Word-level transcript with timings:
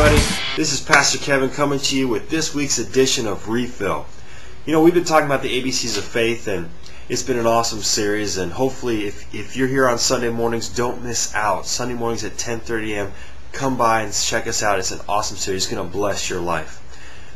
everybody. 0.00 0.24
This 0.56 0.72
is 0.72 0.80
Pastor 0.80 1.18
Kevin 1.18 1.50
coming 1.50 1.78
to 1.78 1.96
you 1.96 2.08
with 2.08 2.30
this 2.30 2.54
week's 2.54 2.78
edition 2.78 3.26
of 3.26 3.50
Refill. 3.50 4.06
You 4.64 4.72
know, 4.72 4.82
we've 4.82 4.94
been 4.94 5.04
talking 5.04 5.26
about 5.26 5.42
the 5.42 5.62
ABCs 5.62 5.98
of 5.98 6.04
faith, 6.04 6.48
and 6.48 6.70
it's 7.10 7.22
been 7.22 7.38
an 7.38 7.46
awesome 7.46 7.82
series. 7.82 8.38
And 8.38 8.50
hopefully, 8.50 9.06
if, 9.06 9.34
if 9.34 9.56
you're 9.56 9.68
here 9.68 9.86
on 9.86 9.98
Sunday 9.98 10.30
mornings, 10.30 10.70
don't 10.70 11.02
miss 11.02 11.34
out. 11.34 11.66
Sunday 11.66 11.92
mornings 11.92 12.24
at 12.24 12.38
10:30 12.38 12.94
a.m. 12.94 13.12
Come 13.52 13.76
by 13.76 14.00
and 14.00 14.10
check 14.14 14.46
us 14.46 14.62
out. 14.62 14.78
It's 14.78 14.90
an 14.90 15.00
awesome 15.06 15.36
series. 15.36 15.64
It's 15.64 15.72
going 15.72 15.86
to 15.86 15.92
bless 15.92 16.30
your 16.30 16.40
life. 16.40 16.80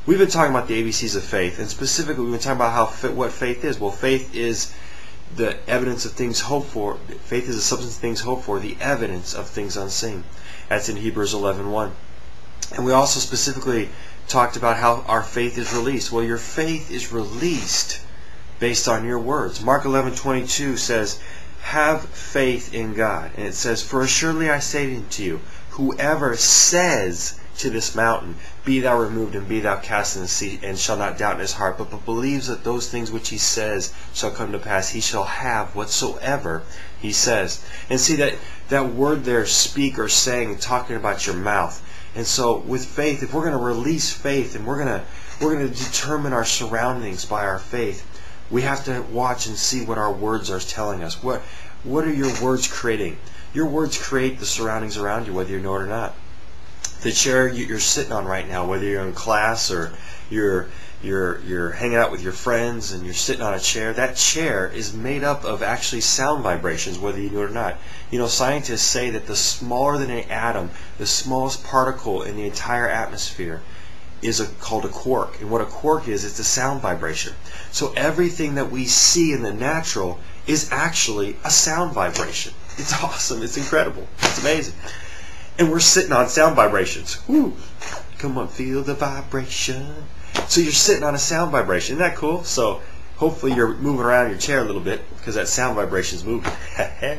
We've 0.06 0.18
been 0.18 0.28
talking 0.28 0.54
about 0.54 0.66
the 0.66 0.82
ABCs 0.82 1.16
of 1.16 1.22
faith, 1.22 1.58
and 1.58 1.68
specifically, 1.68 2.24
we've 2.24 2.32
been 2.32 2.40
talking 2.40 2.56
about 2.56 2.72
how 2.72 3.08
what 3.10 3.32
faith 3.32 3.62
is. 3.62 3.78
Well, 3.78 3.90
faith 3.90 4.34
is 4.34 4.72
the 5.36 5.58
evidence 5.68 6.06
of 6.06 6.12
things 6.12 6.40
hoped 6.40 6.68
for. 6.68 6.96
Faith 7.24 7.46
is 7.46 7.56
the 7.56 7.62
substance 7.62 7.96
of 7.96 8.00
things 8.00 8.20
hoped 8.20 8.44
for, 8.44 8.58
the 8.58 8.78
evidence 8.80 9.34
of 9.34 9.48
things 9.48 9.76
unseen. 9.76 10.24
That's 10.70 10.88
in 10.88 10.96
Hebrews 10.96 11.34
11:1. 11.34 11.92
And 12.72 12.84
we 12.84 12.92
also 12.92 13.20
specifically 13.20 13.90
talked 14.28 14.56
about 14.56 14.76
how 14.76 15.04
our 15.06 15.22
faith 15.22 15.58
is 15.58 15.72
released. 15.72 16.10
Well, 16.10 16.24
your 16.24 16.38
faith 16.38 16.90
is 16.90 17.12
released 17.12 18.00
based 18.58 18.88
on 18.88 19.04
your 19.04 19.18
words. 19.18 19.60
Mark 19.60 19.84
11:22 19.84 20.76
says, 20.76 21.18
"Have 21.62 22.06
faith 22.06 22.72
in 22.72 22.94
God." 22.94 23.32
And 23.36 23.46
it 23.46 23.54
says, 23.54 23.82
"For 23.82 24.02
assuredly 24.02 24.48
I 24.48 24.60
say 24.60 24.96
unto 24.96 25.22
you, 25.22 25.40
whoever 25.70 26.36
says 26.36 27.34
to 27.58 27.70
this 27.70 27.94
mountain, 27.94 28.36
Be 28.64 28.80
thou 28.80 28.98
removed 28.98 29.34
and 29.34 29.48
be 29.48 29.60
thou 29.60 29.76
cast 29.76 30.16
in 30.16 30.22
the 30.22 30.28
sea, 30.28 30.58
and 30.62 30.78
shall 30.78 30.96
not 30.96 31.18
doubt 31.18 31.34
in 31.34 31.40
his 31.40 31.52
heart, 31.52 31.78
but, 31.78 31.90
but 31.90 32.04
believes 32.04 32.46
that 32.46 32.64
those 32.64 32.88
things 32.88 33.10
which 33.12 33.28
he 33.28 33.38
says 33.38 33.92
shall 34.12 34.30
come 34.30 34.52
to 34.52 34.58
pass, 34.58 34.88
he 34.88 35.00
shall 35.00 35.24
have 35.24 35.74
whatsoever 35.76 36.62
he 37.00 37.12
says. 37.12 37.60
And 37.90 38.00
see 38.00 38.16
that 38.16 38.34
that 38.70 38.94
word 38.94 39.24
there, 39.24 39.46
speak 39.46 39.98
or 39.98 40.08
saying, 40.08 40.58
talking 40.58 40.96
about 40.96 41.26
your 41.26 41.36
mouth. 41.36 41.82
And 42.14 42.26
so 42.26 42.58
with 42.58 42.84
faith, 42.84 43.22
if 43.22 43.34
we're 43.34 43.42
going 43.42 43.58
to 43.58 43.64
release 43.64 44.12
faith 44.12 44.54
and 44.54 44.66
we're 44.66 44.76
going 44.76 45.00
to 45.00 45.04
we're 45.40 45.54
going 45.54 45.68
to 45.68 45.84
determine 45.84 46.32
our 46.32 46.44
surroundings 46.44 47.24
by 47.24 47.44
our 47.44 47.58
faith, 47.58 48.06
we 48.50 48.62
have 48.62 48.84
to 48.84 49.02
watch 49.10 49.46
and 49.46 49.56
see 49.56 49.84
what 49.84 49.98
our 49.98 50.12
words 50.12 50.50
are 50.50 50.60
telling 50.60 51.02
us. 51.02 51.22
What 51.22 51.40
what 51.82 52.04
are 52.04 52.12
your 52.12 52.32
words 52.42 52.68
creating? 52.68 53.18
Your 53.52 53.66
words 53.66 54.00
create 54.00 54.38
the 54.38 54.46
surroundings 54.46 54.96
around 54.96 55.26
you, 55.26 55.34
whether 55.34 55.50
you 55.50 55.60
know 55.60 55.74
it 55.74 55.82
or 55.82 55.86
not. 55.86 56.14
The 57.02 57.12
chair 57.12 57.48
you're 57.48 57.80
sitting 57.80 58.12
on 58.12 58.24
right 58.24 58.48
now, 58.48 58.66
whether 58.66 58.84
you're 58.84 59.06
in 59.06 59.12
class 59.12 59.70
or 59.70 59.92
you're 60.30 60.68
you're 61.02 61.40
you're 61.40 61.70
hanging 61.70 61.96
out 61.96 62.10
with 62.10 62.22
your 62.22 62.32
friends 62.32 62.92
and 62.92 63.04
you're 63.04 63.14
sitting 63.14 63.42
on 63.42 63.54
a 63.54 63.60
chair, 63.60 63.92
that 63.92 64.16
chair 64.16 64.68
is 64.68 64.94
made 64.94 65.22
up 65.22 65.44
of 65.44 65.62
actually 65.62 66.00
sound 66.00 66.42
vibrations, 66.42 66.98
whether 66.98 67.20
you 67.20 67.30
know 67.30 67.42
it 67.42 67.50
or 67.50 67.54
not. 67.54 67.76
You 68.10 68.18
know, 68.18 68.26
scientists 68.26 68.82
say 68.82 69.10
that 69.10 69.26
the 69.26 69.36
smaller 69.36 69.98
than 69.98 70.10
an 70.10 70.28
atom, 70.30 70.70
the 70.98 71.06
smallest 71.06 71.64
particle 71.64 72.22
in 72.22 72.36
the 72.36 72.44
entire 72.46 72.88
atmosphere, 72.88 73.60
is 74.22 74.40
a, 74.40 74.46
called 74.46 74.84
a 74.86 74.88
quark. 74.88 75.40
And 75.40 75.50
what 75.50 75.60
a 75.60 75.66
quark 75.66 76.08
is, 76.08 76.24
it's 76.24 76.38
a 76.38 76.44
sound 76.44 76.80
vibration. 76.80 77.34
So 77.70 77.92
everything 77.94 78.54
that 78.54 78.70
we 78.70 78.86
see 78.86 79.32
in 79.32 79.42
the 79.42 79.52
natural 79.52 80.18
is 80.46 80.72
actually 80.72 81.36
a 81.44 81.50
sound 81.50 81.92
vibration. 81.92 82.54
It's 82.78 82.92
awesome. 83.02 83.42
It's 83.42 83.56
incredible. 83.56 84.06
It's 84.18 84.40
amazing. 84.40 84.74
And 85.58 85.70
we're 85.70 85.80
sitting 85.80 86.12
on 86.12 86.28
sound 86.28 86.56
vibrations. 86.56 87.18
Woo! 87.28 87.54
Come 88.24 88.38
on, 88.38 88.48
feel 88.48 88.82
the 88.82 88.94
vibration. 88.94 90.06
So 90.48 90.62
you're 90.62 90.72
sitting 90.72 91.04
on 91.04 91.14
a 91.14 91.18
sound 91.18 91.52
vibration. 91.52 91.96
Isn't 91.96 92.08
that 92.08 92.16
cool? 92.16 92.42
So 92.42 92.80
hopefully 93.16 93.52
you're 93.52 93.74
moving 93.74 94.00
around 94.00 94.24
in 94.24 94.30
your 94.30 94.40
chair 94.40 94.60
a 94.60 94.64
little 94.64 94.80
bit 94.80 95.02
because 95.18 95.34
that 95.34 95.46
sound 95.46 95.76
vibration 95.76 96.16
is 96.16 96.24
moving. 96.24 96.50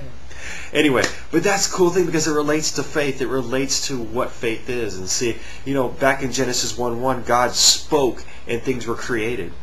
anyway, 0.74 1.04
but 1.30 1.44
that's 1.44 1.68
a 1.68 1.72
cool 1.72 1.92
thing 1.92 2.08
because 2.08 2.28
it 2.28 2.32
relates 2.32 2.72
to 2.72 2.82
faith. 2.82 3.22
It 3.22 3.28
relates 3.28 3.86
to 3.86 4.02
what 4.02 4.32
faith 4.32 4.68
is. 4.68 4.98
And 4.98 5.08
see, 5.08 5.38
you 5.64 5.76
know, 5.76 5.90
back 5.90 6.24
in 6.24 6.32
Genesis 6.32 6.76
1 6.76 7.00
1, 7.00 7.22
God 7.22 7.52
spoke 7.52 8.24
and 8.48 8.60
things 8.60 8.88
were 8.88 8.96
created. 8.96 9.54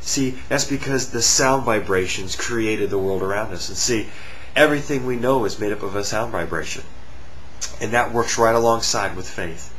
See, 0.00 0.30
that's 0.48 0.64
because 0.64 1.12
the 1.12 1.22
sound 1.22 1.62
vibrations 1.62 2.34
created 2.34 2.90
the 2.90 2.98
world 2.98 3.22
around 3.22 3.52
us. 3.52 3.68
And 3.68 3.78
see, 3.78 4.08
everything 4.56 5.06
we 5.06 5.14
know 5.14 5.44
is 5.44 5.60
made 5.60 5.70
up 5.70 5.84
of 5.84 5.94
a 5.94 6.02
sound 6.02 6.32
vibration. 6.32 6.82
And 7.80 7.92
that 7.92 8.12
works 8.12 8.36
right 8.36 8.52
alongside 8.56 9.14
with 9.14 9.30
faith. 9.30 9.72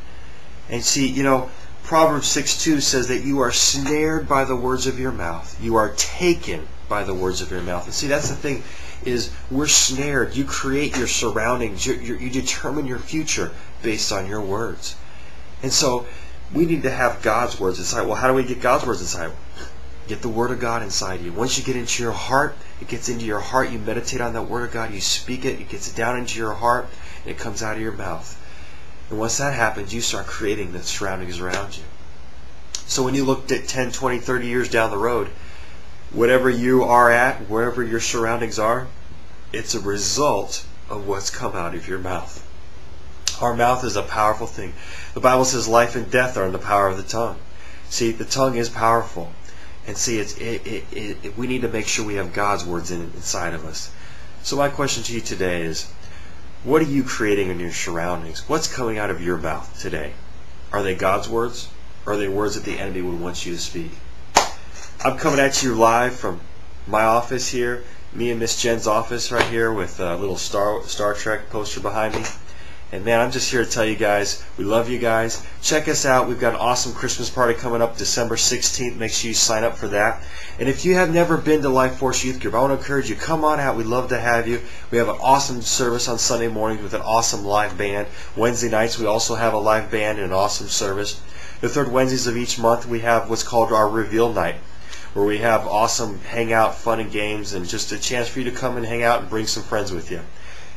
And 0.70 0.82
see, 0.82 1.06
you 1.06 1.22
know, 1.22 1.50
Proverbs 1.82 2.28
6 2.28 2.62
2 2.62 2.80
says 2.80 3.08
that 3.08 3.24
you 3.24 3.40
are 3.40 3.52
snared 3.52 4.28
by 4.28 4.44
the 4.44 4.56
words 4.56 4.86
of 4.86 4.98
your 4.98 5.12
mouth. 5.12 5.60
You 5.60 5.76
are 5.76 5.90
taken 5.96 6.68
by 6.88 7.04
the 7.04 7.14
words 7.14 7.42
of 7.42 7.50
your 7.50 7.62
mouth. 7.62 7.84
And 7.84 7.92
see, 7.92 8.06
that's 8.06 8.28
the 8.28 8.36
thing 8.36 8.62
is 9.04 9.32
we're 9.50 9.66
snared. 9.66 10.36
You 10.36 10.44
create 10.44 10.96
your 10.96 11.08
surroundings. 11.08 11.84
You, 11.86 11.94
you, 11.94 12.16
you 12.16 12.30
determine 12.30 12.86
your 12.86 12.98
future 12.98 13.50
based 13.82 14.12
on 14.12 14.26
your 14.26 14.40
words. 14.40 14.96
And 15.62 15.72
so 15.72 16.06
we 16.52 16.66
need 16.66 16.82
to 16.82 16.90
have 16.90 17.22
God's 17.22 17.58
words 17.58 17.78
inside. 17.78 18.06
Well, 18.06 18.16
how 18.16 18.28
do 18.28 18.34
we 18.34 18.44
get 18.44 18.60
God's 18.60 18.86
words 18.86 19.00
inside? 19.00 19.32
Get 20.08 20.22
the 20.22 20.28
Word 20.28 20.50
of 20.50 20.58
God 20.58 20.82
inside 20.82 21.20
you. 21.20 21.32
Once 21.32 21.56
you 21.56 21.64
get 21.64 21.76
into 21.76 22.02
your 22.02 22.12
heart, 22.12 22.56
it 22.80 22.88
gets 22.88 23.08
into 23.08 23.24
your 23.24 23.38
heart. 23.38 23.70
You 23.70 23.78
meditate 23.78 24.20
on 24.20 24.32
that 24.32 24.42
Word 24.42 24.64
of 24.64 24.72
God. 24.72 24.92
You 24.92 25.00
speak 25.00 25.44
it. 25.44 25.60
It 25.60 25.68
gets 25.68 25.92
down 25.92 26.18
into 26.18 26.38
your 26.38 26.54
heart. 26.54 26.86
And 27.22 27.30
it 27.30 27.38
comes 27.38 27.62
out 27.62 27.76
of 27.76 27.82
your 27.82 27.92
mouth. 27.92 28.36
And 29.10 29.18
once 29.18 29.38
that 29.38 29.54
happens, 29.54 29.92
you 29.92 30.00
start 30.00 30.26
creating 30.26 30.72
the 30.72 30.82
surroundings 30.82 31.40
around 31.40 31.76
you. 31.76 31.82
So 32.86 33.02
when 33.02 33.14
you 33.14 33.24
looked 33.24 33.52
at 33.52 33.68
10, 33.68 33.92
20, 33.92 34.18
30 34.18 34.46
years 34.46 34.70
down 34.70 34.90
the 34.90 34.98
road, 34.98 35.28
whatever 36.12 36.48
you 36.48 36.84
are 36.84 37.10
at, 37.10 37.48
wherever 37.48 37.82
your 37.82 38.00
surroundings 38.00 38.58
are, 38.58 38.86
it's 39.52 39.74
a 39.74 39.80
result 39.80 40.64
of 40.88 41.06
what's 41.06 41.30
come 41.30 41.54
out 41.54 41.74
of 41.74 41.88
your 41.88 41.98
mouth. 41.98 42.46
Our 43.40 43.54
mouth 43.54 43.84
is 43.84 43.96
a 43.96 44.02
powerful 44.02 44.46
thing. 44.46 44.74
The 45.14 45.20
Bible 45.20 45.44
says 45.44 45.66
life 45.66 45.96
and 45.96 46.10
death 46.10 46.36
are 46.36 46.46
in 46.46 46.52
the 46.52 46.58
power 46.58 46.88
of 46.88 46.96
the 46.96 47.02
tongue. 47.02 47.38
See, 47.88 48.12
the 48.12 48.24
tongue 48.24 48.56
is 48.56 48.68
powerful. 48.68 49.32
And 49.86 49.96
see, 49.96 50.18
it's, 50.18 50.36
it, 50.36 50.66
it, 50.66 50.84
it, 50.92 51.38
we 51.38 51.46
need 51.46 51.62
to 51.62 51.68
make 51.68 51.86
sure 51.86 52.04
we 52.04 52.14
have 52.14 52.32
God's 52.32 52.64
words 52.64 52.90
in, 52.90 53.00
inside 53.14 53.54
of 53.54 53.64
us. 53.64 53.90
So 54.42 54.56
my 54.56 54.68
question 54.68 55.02
to 55.04 55.12
you 55.12 55.20
today 55.20 55.62
is, 55.62 55.90
what 56.62 56.82
are 56.82 56.86
you 56.86 57.02
creating 57.02 57.48
in 57.48 57.58
your 57.58 57.72
surroundings? 57.72 58.48
What's 58.48 58.72
coming 58.72 58.98
out 58.98 59.10
of 59.10 59.22
your 59.22 59.38
mouth 59.38 59.80
today? 59.80 60.12
Are 60.72 60.82
they 60.82 60.94
God's 60.94 61.28
words? 61.28 61.68
Or 62.04 62.12
are 62.12 62.16
they 62.16 62.28
words 62.28 62.54
that 62.54 62.64
the 62.64 62.78
enemy 62.78 63.02
would 63.02 63.20
want 63.20 63.46
you 63.46 63.54
to 63.54 63.60
speak? 63.60 63.92
I'm 65.02 65.16
coming 65.16 65.40
at 65.40 65.62
you 65.62 65.74
live 65.74 66.14
from 66.14 66.40
my 66.86 67.02
office 67.04 67.48
here, 67.48 67.84
me 68.12 68.30
and 68.30 68.40
Miss 68.40 68.60
Jen's 68.60 68.86
office 68.86 69.32
right 69.32 69.46
here 69.46 69.72
with 69.72 70.00
a 70.00 70.16
little 70.16 70.36
Star 70.36 70.82
Star 70.84 71.14
Trek 71.14 71.48
poster 71.48 71.80
behind 71.80 72.14
me. 72.14 72.24
And 72.92 73.04
man, 73.04 73.20
I'm 73.20 73.30
just 73.30 73.48
here 73.52 73.64
to 73.64 73.70
tell 73.70 73.84
you 73.84 73.94
guys, 73.94 74.44
we 74.58 74.64
love 74.64 74.88
you 74.88 74.98
guys. 74.98 75.46
Check 75.62 75.86
us 75.86 76.04
out. 76.04 76.26
We've 76.26 76.40
got 76.40 76.54
an 76.54 76.60
awesome 76.60 76.92
Christmas 76.92 77.30
party 77.30 77.54
coming 77.54 77.80
up 77.80 77.96
December 77.96 78.34
16th. 78.34 78.96
Make 78.96 79.12
sure 79.12 79.28
you 79.28 79.34
sign 79.34 79.62
up 79.62 79.76
for 79.76 79.86
that. 79.88 80.24
And 80.58 80.68
if 80.68 80.84
you 80.84 80.94
have 80.94 81.14
never 81.14 81.36
been 81.36 81.62
to 81.62 81.68
Life 81.68 81.98
Force 81.98 82.24
Youth 82.24 82.40
Group, 82.40 82.54
I 82.54 82.60
want 82.60 82.72
to 82.72 82.78
encourage 82.78 83.08
you, 83.08 83.14
come 83.14 83.44
on 83.44 83.60
out. 83.60 83.76
We'd 83.76 83.86
love 83.86 84.08
to 84.08 84.18
have 84.18 84.48
you. 84.48 84.60
We 84.90 84.98
have 84.98 85.08
an 85.08 85.18
awesome 85.20 85.62
service 85.62 86.08
on 86.08 86.18
Sunday 86.18 86.48
mornings 86.48 86.82
with 86.82 86.94
an 86.94 87.02
awesome 87.02 87.44
live 87.44 87.78
band. 87.78 88.08
Wednesday 88.36 88.68
nights, 88.68 88.98
we 88.98 89.06
also 89.06 89.36
have 89.36 89.54
a 89.54 89.58
live 89.58 89.92
band 89.92 90.18
and 90.18 90.26
an 90.26 90.32
awesome 90.32 90.66
service. 90.66 91.20
The 91.60 91.68
third 91.68 91.92
Wednesdays 91.92 92.26
of 92.26 92.36
each 92.36 92.58
month, 92.58 92.86
we 92.86 93.00
have 93.00 93.30
what's 93.30 93.44
called 93.44 93.72
our 93.72 93.88
Reveal 93.88 94.32
Night 94.32 94.56
where 95.12 95.24
we 95.24 95.38
have 95.38 95.66
awesome 95.66 96.20
hangout, 96.20 96.74
fun 96.76 97.00
and 97.00 97.10
games, 97.10 97.52
and 97.52 97.68
just 97.68 97.90
a 97.90 97.98
chance 97.98 98.28
for 98.28 98.38
you 98.38 98.44
to 98.44 98.56
come 98.56 98.76
and 98.76 98.86
hang 98.86 99.02
out 99.02 99.20
and 99.20 99.28
bring 99.28 99.46
some 99.46 99.62
friends 99.62 99.90
with 99.90 100.08
you. 100.08 100.20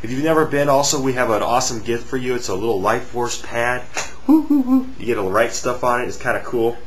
If 0.03 0.11
you've 0.11 0.23
never 0.23 0.45
been, 0.45 0.67
also 0.67 1.01
we 1.01 1.13
have 1.13 1.29
an 1.29 1.41
awesome 1.41 1.81
gift 1.81 2.05
for 2.05 2.17
you. 2.17 2.35
It's 2.35 2.49
a 2.49 2.53
little 2.53 2.81
Life 2.81 3.03
Force 3.03 3.41
pad. 3.41 3.83
Woo. 4.27 4.89
You 4.99 5.05
get 5.05 5.15
to 5.15 5.21
write 5.21 5.53
stuff 5.53 5.81
on 5.85 6.01
it. 6.01 6.07
It's 6.09 6.17
kind 6.17 6.35
of 6.35 6.43
cool. 6.43 6.77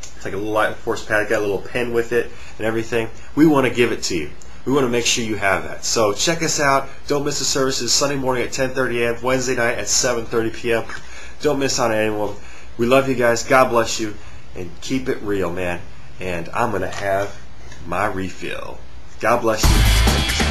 It's 0.00 0.24
like 0.24 0.34
a 0.34 0.36
little 0.36 0.52
Life 0.52 0.76
Force 0.78 1.04
pad. 1.04 1.22
It 1.22 1.28
Got 1.28 1.38
a 1.38 1.46
little 1.46 1.62
pen 1.62 1.94
with 1.94 2.12
it 2.12 2.32
and 2.58 2.66
everything. 2.66 3.08
We 3.36 3.46
want 3.46 3.68
to 3.68 3.72
give 3.72 3.92
it 3.92 4.02
to 4.04 4.16
you. 4.16 4.30
We 4.64 4.72
want 4.72 4.86
to 4.86 4.90
make 4.90 5.06
sure 5.06 5.24
you 5.24 5.36
have 5.36 5.62
that. 5.64 5.84
So 5.84 6.12
check 6.12 6.42
us 6.42 6.58
out. 6.58 6.88
Don't 7.06 7.24
miss 7.24 7.38
the 7.38 7.44
services 7.44 7.92
Sunday 7.92 8.16
morning 8.16 8.42
at 8.42 8.50
10:30 8.50 9.02
a.m. 9.02 9.22
Wednesday 9.22 9.54
night 9.54 9.78
at 9.78 9.86
7:30 9.86 10.52
p.m. 10.52 10.84
Don't 11.42 11.60
miss 11.60 11.78
on 11.78 11.92
anyone. 11.92 12.34
We 12.76 12.86
love 12.86 13.08
you 13.08 13.14
guys. 13.14 13.44
God 13.44 13.68
bless 13.68 14.00
you, 14.00 14.14
and 14.56 14.68
keep 14.80 15.08
it 15.08 15.22
real, 15.22 15.52
man. 15.52 15.80
And 16.18 16.48
I'm 16.48 16.72
gonna 16.72 16.88
have 16.88 17.38
my 17.86 18.06
refill. 18.06 18.78
God 19.20 19.42
bless 19.42 19.62
you. 19.62 20.43